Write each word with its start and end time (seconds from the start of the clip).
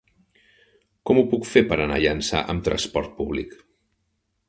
Com 1.09 1.19
ho 1.19 1.25
puc 1.35 1.45
fer 1.51 1.63
per 1.73 1.79
anar 1.85 2.01
a 2.01 2.05
Llançà 2.07 2.43
amb 2.57 2.67
trasport 2.71 3.17
públic? 3.23 3.59